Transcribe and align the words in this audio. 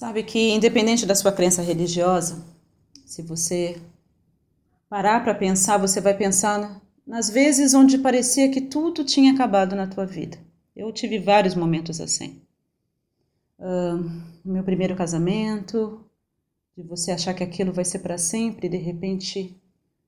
Sabe 0.00 0.22
que, 0.22 0.48
independente 0.52 1.04
da 1.04 1.14
sua 1.14 1.30
crença 1.30 1.60
religiosa, 1.60 2.42
se 3.04 3.20
você 3.20 3.78
parar 4.88 5.22
para 5.22 5.34
pensar, 5.34 5.76
você 5.76 6.00
vai 6.00 6.16
pensar 6.16 6.80
nas 7.06 7.28
vezes 7.28 7.74
onde 7.74 7.98
parecia 7.98 8.50
que 8.50 8.62
tudo 8.62 9.04
tinha 9.04 9.34
acabado 9.34 9.76
na 9.76 9.86
tua 9.86 10.06
vida. 10.06 10.38
Eu 10.74 10.90
tive 10.90 11.18
vários 11.18 11.54
momentos 11.54 12.00
assim. 12.00 12.40
Uh, 13.58 14.10
meu 14.42 14.64
primeiro 14.64 14.96
casamento, 14.96 16.02
de 16.74 16.82
você 16.82 17.10
achar 17.10 17.34
que 17.34 17.44
aquilo 17.44 17.70
vai 17.70 17.84
ser 17.84 17.98
para 17.98 18.16
sempre 18.16 18.70
de 18.70 18.78
repente 18.78 19.54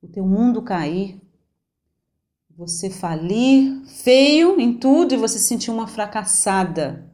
o 0.00 0.08
teu 0.08 0.24
mundo 0.24 0.62
cair, 0.62 1.20
você 2.56 2.88
falir 2.88 3.84
feio 3.84 4.58
em 4.58 4.78
tudo 4.78 5.12
e 5.12 5.18
você 5.18 5.38
sentir 5.38 5.70
uma 5.70 5.86
fracassada, 5.86 7.12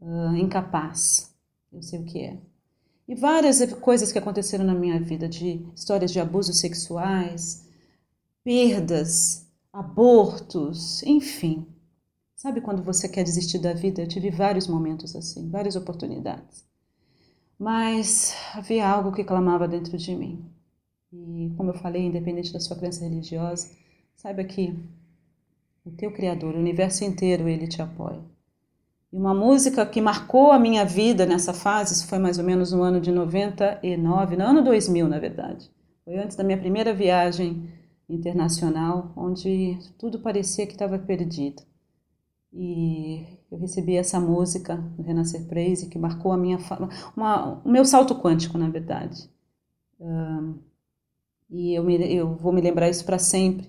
uh, 0.00 0.36
incapaz. 0.36 1.34
Eu 1.72 1.82
sei 1.82 2.00
o 2.00 2.04
que 2.04 2.20
é. 2.20 2.38
E 3.08 3.14
várias 3.14 3.72
coisas 3.74 4.10
que 4.10 4.18
aconteceram 4.18 4.64
na 4.64 4.74
minha 4.74 5.00
vida, 5.00 5.28
de 5.28 5.64
histórias 5.74 6.10
de 6.10 6.18
abusos 6.18 6.58
sexuais, 6.58 7.66
perdas, 8.42 9.46
abortos, 9.72 11.02
enfim. 11.04 11.66
Sabe 12.34 12.60
quando 12.60 12.82
você 12.82 13.08
quer 13.08 13.22
desistir 13.22 13.58
da 13.58 13.72
vida? 13.72 14.02
Eu 14.02 14.08
tive 14.08 14.30
vários 14.30 14.66
momentos 14.66 15.14
assim, 15.14 15.48
várias 15.48 15.76
oportunidades. 15.76 16.64
Mas 17.58 18.34
havia 18.54 18.88
algo 18.88 19.12
que 19.12 19.24
clamava 19.24 19.66
dentro 19.68 19.96
de 19.96 20.14
mim. 20.14 20.44
E 21.12 21.52
como 21.56 21.70
eu 21.70 21.74
falei, 21.74 22.02
independente 22.02 22.52
da 22.52 22.60
sua 22.60 22.76
crença 22.76 23.04
religiosa, 23.04 23.70
saiba 24.16 24.44
que 24.44 24.76
o 25.84 25.90
teu 25.92 26.12
Criador, 26.12 26.54
o 26.54 26.58
universo 26.58 27.04
inteiro, 27.04 27.48
ele 27.48 27.66
te 27.68 27.80
apoia. 27.80 28.20
E 29.16 29.18
uma 29.18 29.32
música 29.32 29.86
que 29.86 29.98
marcou 29.98 30.52
a 30.52 30.58
minha 30.58 30.84
vida 30.84 31.24
nessa 31.24 31.54
fase, 31.54 31.94
isso 31.94 32.06
foi 32.06 32.18
mais 32.18 32.38
ou 32.38 32.44
menos 32.44 32.70
no 32.70 32.82
ano 32.82 33.00
de 33.00 33.10
99, 33.10 34.36
no 34.36 34.44
ano 34.44 34.62
2000, 34.62 35.08
na 35.08 35.18
verdade. 35.18 35.70
Foi 36.04 36.18
antes 36.18 36.36
da 36.36 36.44
minha 36.44 36.58
primeira 36.58 36.92
viagem 36.92 37.66
internacional, 38.06 39.14
onde 39.16 39.78
tudo 39.98 40.18
parecia 40.18 40.66
que 40.66 40.74
estava 40.74 40.98
perdido. 40.98 41.62
E 42.52 43.24
eu 43.50 43.56
recebi 43.56 43.96
essa 43.96 44.20
música 44.20 44.76
do 44.76 45.02
Renascer 45.02 45.46
Praise 45.46 45.88
que 45.88 45.98
marcou 45.98 46.30
a 46.30 46.36
minha 46.36 46.58
uma, 47.16 47.62
o 47.64 47.70
meu 47.70 47.86
salto 47.86 48.16
quântico, 48.16 48.58
na 48.58 48.68
verdade. 48.68 49.30
Um, 49.98 50.58
e 51.48 51.72
eu, 51.72 51.82
me, 51.82 52.14
eu 52.14 52.36
vou 52.36 52.52
me 52.52 52.60
lembrar 52.60 52.90
isso 52.90 53.06
para 53.06 53.18
sempre. 53.18 53.66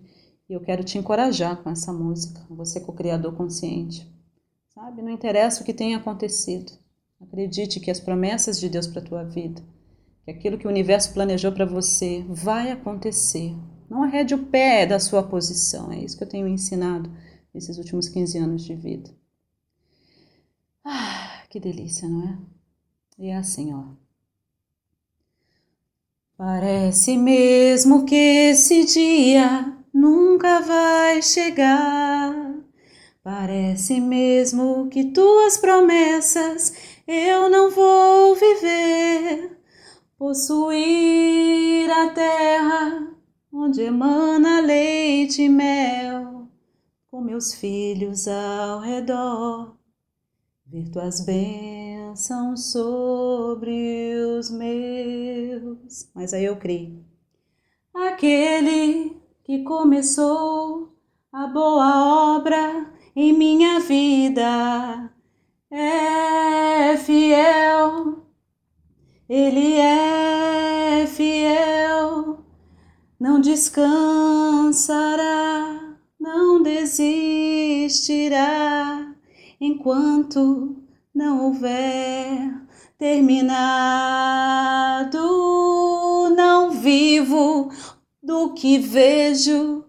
E 0.49 0.51
eu 0.51 0.59
quero 0.59 0.83
te 0.83 0.97
encorajar 0.97 1.63
com 1.63 1.69
essa 1.69 1.93
música, 1.93 2.45
você 2.49 2.81
co-criador 2.81 3.33
consciente. 3.33 4.16
Sabe? 4.77 5.01
Não 5.01 5.09
interessa 5.09 5.63
o 5.63 5.65
que 5.65 5.73
tenha 5.73 5.97
acontecido. 5.97 6.71
Acredite 7.19 7.79
que 7.79 7.89
as 7.89 7.99
promessas 7.99 8.59
de 8.59 8.69
Deus 8.69 8.85
para 8.85 9.01
a 9.01 9.05
tua 9.05 9.23
vida, 9.23 9.59
que 10.23 10.29
aquilo 10.29 10.55
que 10.55 10.67
o 10.67 10.69
universo 10.69 11.11
planejou 11.15 11.51
para 11.51 11.65
você 11.65 12.23
vai 12.29 12.69
acontecer. 12.69 13.55
Não 13.89 14.03
arrede 14.03 14.35
o 14.35 14.45
pé 14.45 14.85
da 14.85 14.99
sua 14.99 15.23
posição. 15.23 15.91
É 15.91 15.97
isso 15.97 16.15
que 16.15 16.23
eu 16.23 16.29
tenho 16.29 16.47
ensinado 16.47 17.11
nesses 17.51 17.79
últimos 17.79 18.07
15 18.07 18.37
anos 18.37 18.63
de 18.63 18.75
vida. 18.75 19.09
Ah, 20.85 21.41
que 21.49 21.59
delícia, 21.59 22.07
não 22.07 22.23
é? 22.23 22.37
E 23.17 23.29
é 23.29 23.35
assim, 23.35 23.73
ó. 23.73 23.83
Parece 26.37 27.17
mesmo 27.17 28.05
que 28.05 28.13
esse 28.13 28.85
dia 28.85 29.75
nunca 29.91 30.61
vai 30.61 31.19
chegar. 31.23 32.66
Parece 33.27 33.99
mesmo 33.99 34.87
que 34.87 35.11
tuas 35.11 35.57
promessas 35.57 36.73
eu 37.05 37.49
não 37.49 37.69
vou 37.69 38.33
viver. 38.35 39.59
Possuir 40.17 41.91
a 41.91 42.09
terra 42.11 43.13
onde 43.51 43.81
emana 43.81 44.61
leite 44.61 45.41
e 45.41 45.49
mel, 45.49 46.47
com 47.11 47.19
meus 47.19 47.53
filhos 47.53 48.29
ao 48.29 48.79
redor, 48.79 49.75
ver 50.65 50.89
tuas 50.89 51.19
bênçãos 51.25 52.71
sobre 52.71 54.15
os 54.39 54.49
meus. 54.49 56.09
Mas 56.15 56.33
aí 56.33 56.45
eu 56.45 56.55
criei. 56.55 57.03
Aquele 57.93 59.21
que 59.43 59.65
começou 59.65 60.95
a 61.33 61.45
boa 61.45 62.37
obra 62.37 62.95
em 63.19 63.33
minha 63.33 63.79
vida 63.79 65.11
é 65.71 66.95
fiel, 66.97 68.23
Ele 69.27 69.73
é 69.79 71.07
fiel, 71.07 72.45
não 73.19 73.41
descansará, 73.41 75.17
não 76.19 76.61
desistirá 76.61 78.05
enquanto 79.59 80.77
não 81.11 81.45
houver 81.45 82.67
terminado. 82.99 84.37
Não 86.35 86.69
vivo 86.69 87.71
do 88.21 88.53
que 88.53 88.77
vejo, 88.77 89.85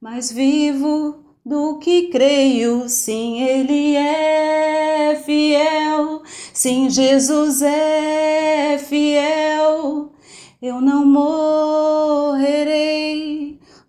mas 0.00 0.30
vivo 0.30 1.27
do 1.48 1.78
que 1.78 2.08
creio. 2.08 2.88
Sim, 2.88 3.42
Ele 3.42 3.96
é 3.96 5.16
fiel. 5.24 6.22
Sim, 6.52 6.90
Jesus 6.90 7.62
é 7.62 8.76
fiel. 8.78 10.12
Eu 10.60 10.80
não 10.80 11.06
morrerei, 11.06 12.48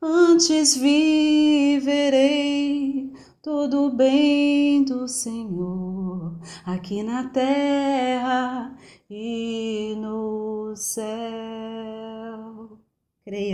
antes 0.01 0.75
viverei 0.77 2.29
todo 3.41 3.89
bem 3.89 4.83
do 4.83 5.07
Senhor 5.07 6.39
aqui 6.65 7.01
na 7.03 7.27
terra 7.29 8.75
e 9.09 9.95
no 9.97 10.73
céu. 10.75 11.09
Creia. 13.25 13.47